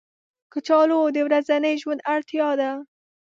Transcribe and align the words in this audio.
کچالو 0.53 0.99
د 1.15 1.17
ورځني 1.27 1.73
ژوند 1.81 2.05
اړتیا 2.13 2.49
ده 2.59 2.71